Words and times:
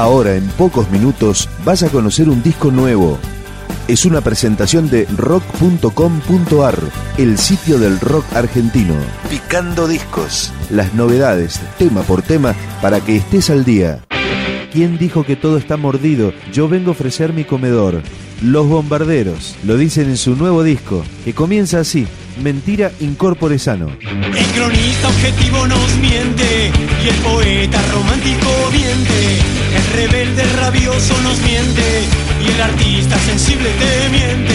Ahora, 0.00 0.34
en 0.34 0.46
pocos 0.56 0.90
minutos, 0.90 1.46
vas 1.62 1.82
a 1.82 1.90
conocer 1.90 2.30
un 2.30 2.42
disco 2.42 2.70
nuevo. 2.70 3.18
Es 3.86 4.06
una 4.06 4.22
presentación 4.22 4.88
de 4.88 5.04
rock.com.ar, 5.14 6.78
el 7.18 7.36
sitio 7.36 7.78
del 7.78 8.00
rock 8.00 8.24
argentino. 8.34 8.94
Picando 9.28 9.86
discos. 9.86 10.54
Las 10.70 10.94
novedades, 10.94 11.60
tema 11.76 12.00
por 12.00 12.22
tema, 12.22 12.54
para 12.80 13.00
que 13.02 13.14
estés 13.16 13.50
al 13.50 13.66
día. 13.66 14.00
¿Quién 14.72 14.96
dijo 14.96 15.22
que 15.22 15.36
todo 15.36 15.58
está 15.58 15.76
mordido? 15.76 16.32
Yo 16.50 16.66
vengo 16.66 16.88
a 16.88 16.92
ofrecer 16.92 17.34
mi 17.34 17.44
comedor. 17.44 18.00
Los 18.40 18.68
Bombarderos, 18.68 19.54
lo 19.64 19.76
dicen 19.76 20.08
en 20.08 20.16
su 20.16 20.34
nuevo 20.34 20.62
disco, 20.62 21.04
que 21.26 21.34
comienza 21.34 21.78
así, 21.78 22.06
Mentira 22.42 22.90
Incorpore 23.00 23.58
Sano. 23.58 23.88
El 24.00 24.46
cronista 24.54 25.08
objetivo 25.08 25.66
nos 25.66 25.96
miente 25.96 26.72
y 27.04 27.08
el 27.08 27.16
poeta 27.16 27.82
romántico 27.92 28.48
miente. 28.72 29.59
El 29.74 29.86
rebelde 29.94 30.42
rabioso 30.56 31.14
nos 31.22 31.38
miente 31.40 31.82
y 32.44 32.50
el 32.50 32.60
artista 32.60 33.16
sensible 33.20 33.70
te 33.78 34.08
miente. 34.08 34.54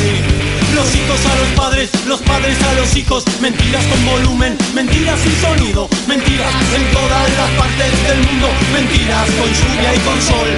Los 0.76 0.94
hijos 0.94 1.20
a 1.26 1.36
los 1.40 1.48
padres, 1.56 1.90
los 2.06 2.22
padres 2.22 2.58
a 2.64 2.73
los 2.73 2.96
hijos, 2.98 3.23
mentiras 3.42 3.84
con 3.86 4.06
volumen, 4.06 4.58
mentiras 4.73 5.20
sin 5.22 5.36
sonido, 5.40 5.88
mentiras 6.08 6.52
en 6.76 6.84
todas 6.92 7.30
las 7.38 7.50
partes 7.52 7.92
del 8.08 8.20
mundo, 8.28 8.50
mentiras 8.73 9.30
con 9.40 9.48
lluvia 9.48 9.96
y 9.96 10.00
con 10.00 10.22
sol. 10.22 10.50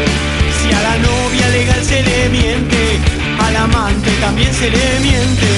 Si 0.59 0.73
a 0.73 0.81
la 0.81 0.97
novia 0.97 1.49
legal 1.49 1.83
se 1.85 2.01
le 2.01 2.29
miente, 2.29 2.99
al 3.39 3.55
amante 3.55 4.09
también 4.19 4.51
se 4.53 4.71
le 4.71 4.99
miente, 5.01 5.49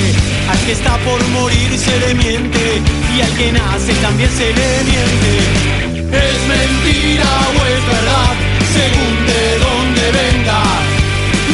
al 0.50 0.60
que 0.66 0.74
está 0.74 0.98
por 0.98 1.26
morir 1.30 1.78
se 1.78 1.98
le 2.00 2.14
miente 2.16 2.82
y 3.16 3.22
al 3.22 3.32
que 3.38 3.52
nace 3.54 3.94
también 4.02 4.30
se 4.30 4.54
le 4.54 4.84
miente. 4.84 5.79
Es 6.12 6.40
mentira 6.48 7.30
o 7.50 7.66
es 7.66 7.86
verdad, 7.86 8.34
según 8.74 9.14
de 9.32 9.60
dónde 9.60 10.12
venga. 10.12 10.62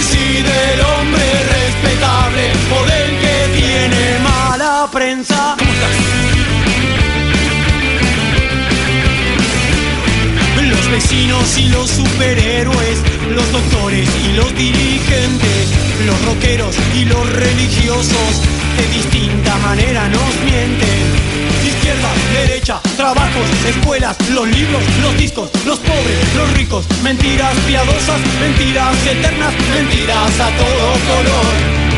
Si 0.10 0.42
del 0.42 0.80
hombre 0.82 1.28
respetable 1.58 2.44
o 2.72 2.86
del 2.86 3.10
que 3.22 3.38
tiene 3.60 4.20
mala 4.20 4.88
prensa. 4.92 5.56
Los 10.70 10.92
vecinos 10.92 11.58
y 11.58 11.70
los 11.70 11.90
superhéroes, 11.90 13.00
los 13.30 13.52
doctores 13.52 14.10
y 14.24 14.34
los 14.36 14.56
dirigentes, 14.56 15.70
los 16.06 16.26
rockeros 16.26 16.76
y 16.96 17.06
los 17.06 17.30
religiosos, 17.34 18.42
escuelas, 23.66 24.18
los 24.30 24.48
libros, 24.48 24.82
los 25.02 25.18
discos, 25.18 25.50
los 25.66 25.80
pobres, 25.80 26.36
los 26.36 26.52
ricos, 26.54 26.86
mentiras 27.04 27.56
piadosas, 27.68 28.20
mentiras 28.40 28.96
eternas, 29.06 29.54
mentiras 29.74 30.40
a 30.40 30.50
todo 30.58 30.92
color. 31.08 31.95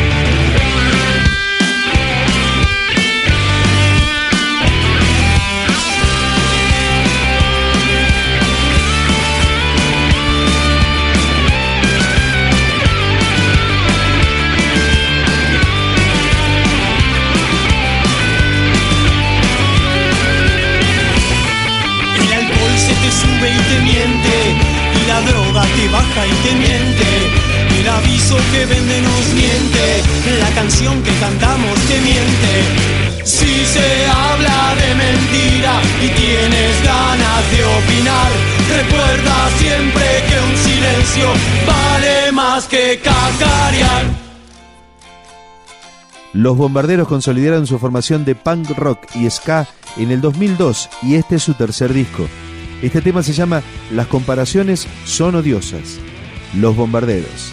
Sube 23.38 23.50
y 23.50 23.58
te 23.58 23.80
miente 23.80 24.56
y 24.94 25.08
la 25.08 25.20
droga 25.22 25.62
te 25.62 25.88
baja 25.88 26.26
y 26.26 26.48
te 26.48 26.54
miente. 26.54 27.06
El 27.80 27.88
aviso 27.88 28.36
que 28.52 28.66
vende 28.66 29.02
nos 29.02 29.34
miente, 29.34 30.02
la 30.40 30.50
canción 30.50 31.02
que 31.02 31.12
cantamos 31.18 31.78
te 31.86 32.00
miente. 32.00 33.24
Si 33.24 33.64
se 33.64 34.06
habla 34.06 34.74
de 34.74 34.94
mentira 34.94 35.80
y 36.02 36.08
tienes 36.08 36.84
ganas 36.84 37.50
de 37.50 37.64
opinar, 37.64 38.30
recuerda 38.76 39.50
siempre 39.58 40.04
que 40.28 40.40
un 40.40 40.56
silencio 40.56 41.28
vale 41.66 42.32
más 42.32 42.66
que 42.66 43.00
cacarear. 43.02 44.06
Los 46.32 46.56
Bombarderos 46.56 47.08
consolidaron 47.08 47.66
su 47.66 47.78
formación 47.78 48.24
de 48.24 48.34
punk 48.34 48.70
rock 48.76 48.98
y 49.14 49.28
ska 49.30 49.66
en 49.96 50.10
el 50.10 50.20
2002 50.20 50.88
y 51.02 51.14
este 51.14 51.36
es 51.36 51.42
su 51.42 51.54
tercer 51.54 51.92
disco. 51.92 52.28
Este 52.80 53.02
tema 53.02 53.24
se 53.24 53.32
llama 53.32 53.62
Las 53.90 54.06
comparaciones 54.06 54.86
son 55.04 55.34
odiosas. 55.34 55.98
Los 56.54 56.76
Bombarderos. 56.76 57.52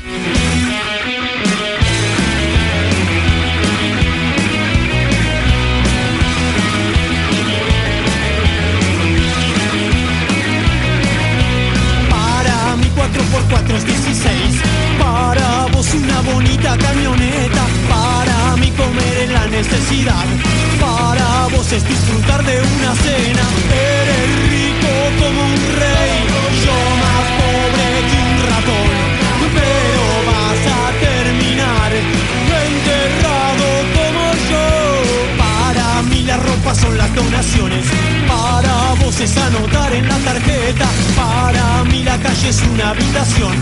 Para 12.10 12.76
mi 12.76 12.86
4x4 12.86 13.76
es 13.78 13.86
16. 13.86 14.62
Para 15.00 15.66
vos 15.74 15.92
una 15.96 16.22
bonita 16.22 16.78
camioneta. 16.78 17.66
Para 17.90 18.58
mí 18.58 18.70
comer 18.72 19.18
en 19.24 19.34
la 19.34 19.48
necesidad. 19.48 20.26
Para 20.80 21.48
vos 21.48 21.72
es 21.72 21.88
disfrutar 21.88 22.46
de 22.46 22.62
una 22.62 22.96
cena. 22.96 23.55
Es 42.48 42.62
una 42.72 42.90
habitación. 42.90 43.54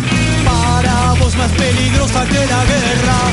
Para 0.46 1.14
vos 1.20 1.36
más 1.38 1.52
peligrosa 1.52 2.26
que 2.26 2.46
la 2.46 2.66
guerra. 2.66 3.33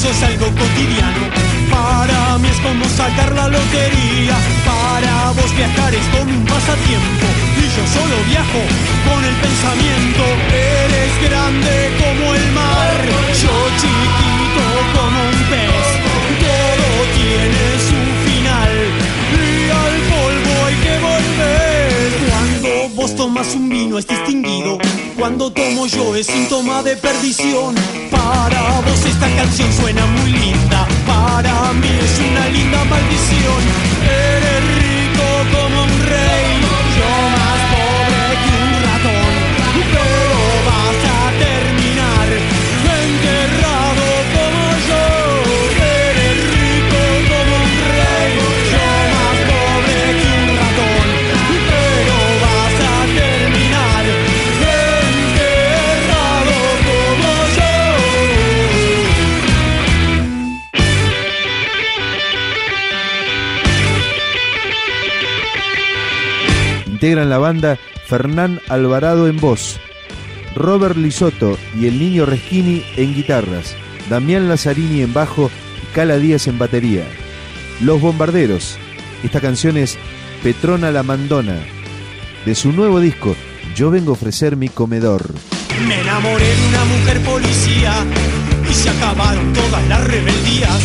Sexo 0.00 0.10
es 0.10 0.22
algo 0.22 0.46
cotidiano. 0.46 1.28
Para 1.70 2.38
mí 2.38 2.48
es 2.48 2.60
como 2.60 2.84
sacar 2.84 3.32
la 3.34 3.48
lotería. 3.48 4.36
Para 4.64 5.30
vos 5.32 5.54
viajar 5.56 5.94
es 5.94 6.06
como 6.08 6.32
un 6.32 6.44
pasatiempo. 6.44 7.26
Y 7.58 7.64
yo 7.76 7.84
solo 7.86 8.16
viajo 8.28 8.62
con 9.06 9.24
el 9.24 9.34
pensamiento. 9.34 10.09
Cuando 25.30 25.52
tomo 25.52 25.86
yo 25.86 26.16
es 26.16 26.26
síntoma 26.26 26.82
de 26.82 26.96
perdición. 26.96 27.76
Para 28.10 28.80
vos 28.80 29.06
esta 29.06 29.28
canción 29.36 29.72
suena 29.72 30.04
muy 30.04 30.32
linda. 30.32 30.88
Para 31.06 31.72
mí 31.74 31.88
es 32.02 32.18
una 32.18 32.48
linda 32.48 32.84
maldición. 32.86 33.62
Eres 34.02 34.62
rico 34.82 35.26
como 35.54 35.84
un 35.84 35.98
rey. 36.08 36.60
Yo 36.96 37.10
más 37.38 37.69
Integran 67.00 67.30
la 67.30 67.38
banda 67.38 67.78
Fernán 68.08 68.60
Alvarado 68.68 69.26
en 69.26 69.38
voz, 69.38 69.80
Robert 70.54 70.98
Lisotto 70.98 71.56
y 71.74 71.86
el 71.86 71.98
Niño 71.98 72.26
Reschini 72.26 72.84
en 72.94 73.14
guitarras, 73.14 73.74
Damián 74.10 74.50
Lazzarini 74.50 75.00
en 75.00 75.14
bajo 75.14 75.50
Cala 75.94 76.18
Díaz 76.18 76.46
en 76.46 76.58
batería. 76.58 77.04
Los 77.80 78.02
Bombarderos. 78.02 78.76
Esta 79.24 79.40
canción 79.40 79.78
es 79.78 79.96
Petrona 80.42 80.90
la 80.90 81.02
Mandona. 81.02 81.56
De 82.44 82.54
su 82.54 82.70
nuevo 82.70 83.00
disco, 83.00 83.34
Yo 83.74 83.90
vengo 83.90 84.10
a 84.10 84.12
ofrecer 84.12 84.56
mi 84.56 84.68
comedor. 84.68 85.32
Me 85.88 86.02
enamoré 86.02 86.54
de 86.54 86.68
una 86.68 86.84
mujer 86.84 87.20
policía 87.22 87.94
y 88.70 88.74
se 88.74 88.90
acabaron 88.90 89.54
todas 89.54 89.88
las 89.88 90.04
rebeldías. 90.06 90.82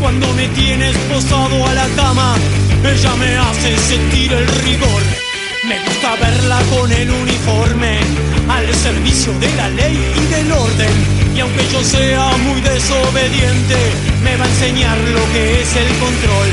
Cuando 0.00 0.32
me 0.32 0.48
tienes 0.48 0.96
posado 1.12 1.64
a 1.64 1.74
la 1.74 1.86
cama, 1.94 2.34
ella 2.82 3.14
me 3.14 3.36
hace 3.36 3.76
sentir 3.76 4.32
el 4.32 4.48
rigor. 4.48 5.03
Me 5.68 5.78
gusta 5.78 6.14
verla 6.16 6.60
con 6.76 6.92
el 6.92 7.10
uniforme 7.10 7.98
al 8.50 8.74
servicio 8.74 9.32
de 9.40 9.50
la 9.56 9.70
ley 9.70 9.96
y 10.14 10.26
del 10.26 10.52
orden. 10.52 10.92
Y 11.34 11.40
aunque 11.40 11.66
yo 11.72 11.82
sea 11.82 12.36
muy 12.44 12.60
desobediente, 12.60 13.76
me 14.22 14.36
va 14.36 14.44
a 14.44 14.48
enseñar 14.48 14.98
lo 14.98 15.24
que 15.32 15.62
es 15.62 15.74
el 15.74 15.88
control. 16.04 16.48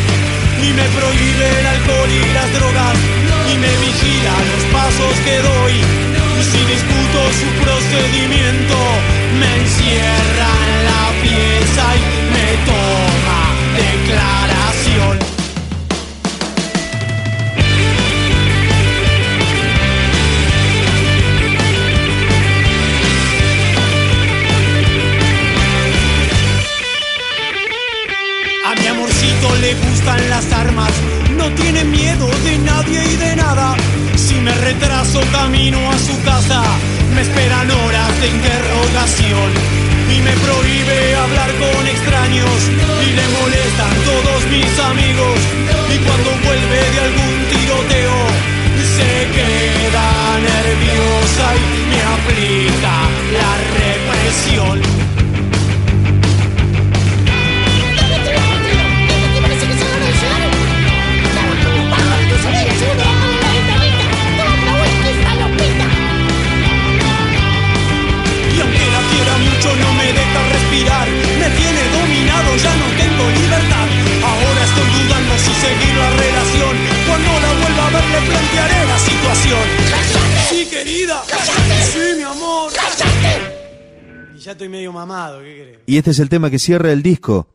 Y 0.64 0.72
me 0.72 0.88
prohíbe 0.96 1.60
el 1.60 1.68
alcohol 1.68 2.10
y 2.10 2.34
las 2.34 2.54
drogas. 2.54 2.98
Y 3.52 3.58
me 3.58 3.72
vigila 3.84 4.36
los 4.52 4.64
pasos 4.72 5.16
que 5.26 5.38
doy. 5.44 5.76
Y 6.40 6.44
si 6.48 6.60
discuto 6.72 7.20
su 7.36 7.50
procedimiento, 7.64 8.78
me 9.40 9.52
encierra 9.60 10.52
en 10.72 10.80
la 10.88 11.04
pieza 11.20 11.84
y 12.00 12.04
me 12.32 12.48
toma 12.64 13.42
declaración. 13.76 15.21
Y 32.94 33.16
de 33.16 33.36
nada. 33.36 33.76
Si 34.16 34.36
me 34.36 34.54
retraso 34.54 35.22
camino 35.32 35.80
a 35.92 35.98
su 35.98 36.16
casa, 36.24 36.62
me 37.16 37.22
esperan 37.22 37.70
horas 37.72 38.22
de 38.22 38.28
interrogación. 38.28 39.50
Y 40.16 40.22
me 40.22 40.34
prohíbe 40.44 41.16
hablar 41.16 41.52
con 41.56 41.88
extraños 41.88 42.60
y 43.08 43.10
le 43.18 43.28
molestan 43.40 43.96
todos 44.12 44.40
mis 44.52 44.80
amigos. 44.80 45.40
Y 45.94 45.98
cuando 46.06 46.30
vuelve 46.46 46.80
de 46.94 47.00
algún 47.08 47.38
tiroteo, 47.52 48.20
se 48.96 49.12
queda 49.36 50.08
nerviosa 50.52 51.46
y 51.56 51.90
me 51.92 52.01
ya 84.52 84.54
estoy 84.54 84.70
medio 84.70 84.92
mamado, 84.92 85.40
¿qué 85.40 85.62
crees? 85.62 85.80
Y 85.86 85.98
este 85.98 86.12
es 86.12 86.20
el 86.20 86.28
tema 86.28 86.50
que 86.50 86.60
cierra 86.60 86.92
el 86.92 87.02
disco. 87.02 87.48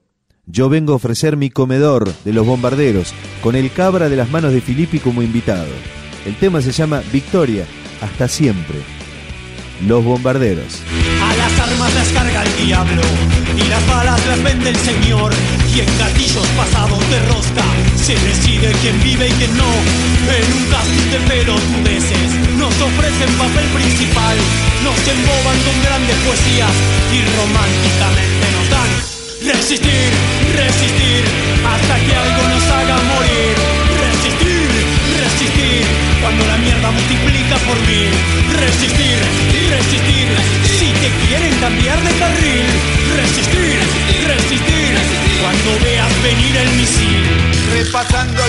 Yo 0.47 0.71
vengo 0.71 0.95
a 0.95 0.97
ofrecer 0.97 1.37
mi 1.37 1.51
comedor 1.51 2.11
de 2.25 2.33
los 2.33 2.47
bombarderos, 2.47 3.13
con 3.43 3.55
el 3.55 3.71
cabra 3.71 4.09
de 4.09 4.17
las 4.17 4.31
manos 4.31 4.53
de 4.53 4.63
Filippi 4.63 4.99
como 4.99 5.21
invitado. 5.21 5.69
El 6.25 6.37
tema 6.37 6.63
se 6.63 6.73
llama 6.73 7.03
Victoria, 7.13 7.67
hasta 8.01 8.29
siempre. 8.29 8.79
Los 9.87 10.05
bombarderos. 10.05 10.81
A 11.23 11.37
las 11.37 11.61
armas 11.61 11.95
las 11.95 12.09
carga 12.13 12.43
el 12.45 12.67
diablo 12.67 13.03
y 13.57 13.69
las 13.69 13.87
balas 13.87 14.27
las 14.27 14.43
vende 14.43 14.71
el 14.71 14.77
Señor. 14.77 15.33
Y 15.75 15.81
en 15.81 15.99
gatillos 15.99 16.47
pasados 16.57 17.11
de 17.11 17.21
rosca 17.27 17.56
se 18.07 18.15
decide 18.15 18.71
quién 18.83 19.03
vive 19.03 19.27
y 19.27 19.33
quién 19.33 19.51
no. 19.57 19.67
En 19.67 20.47
un 20.55 20.65
casting 20.71 21.11
de 21.11 21.19
pelotudeces 21.27 22.31
nos 22.57 22.73
ofrecen 22.81 23.35
papel 23.35 23.67
principal, 23.75 24.37
nos 24.85 24.99
emboban 25.11 25.59
con 25.67 25.83
grandes 25.83 26.15
poesías 26.23 26.71
y 27.11 27.19
románticamente 27.35 28.47
nos 28.55 28.71
dan 28.71 28.91
resistir, 29.53 30.11
resistir 30.55 31.25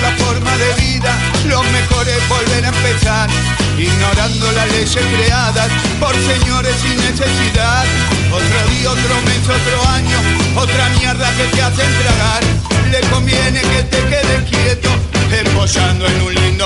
La 0.02 0.12
forma 0.24 0.56
de 0.58 0.74
vida, 0.76 1.12
lo 1.46 1.64
mejor 1.64 2.08
es 2.08 2.30
volver 2.30 2.66
a 2.66 2.70
empezar. 2.70 3.30
Ignorando 3.78 4.52
las 4.52 4.72
leyes 4.72 5.06
creadas 5.16 5.70
por 6.00 6.14
señores 6.16 6.76
sin 6.82 6.98
necesidad. 6.98 7.86
Otro 8.32 8.60
día, 8.72 8.92
otro 8.92 9.16
mes, 9.26 9.42
otro 9.44 9.90
año, 9.90 10.18
otra 10.56 10.90
mierda 11.00 11.32
que 11.38 11.44
te 11.56 11.62
hacen 11.62 11.92
tragar. 12.02 12.44
Le 12.92 13.02
conviene 13.10 13.62
que 13.62 13.84
te 13.84 13.98
quedes 14.06 14.50
quieto, 14.50 14.90
empollando 15.32 16.06
en 16.08 16.22
un 16.22 16.34
lindo 16.34 16.66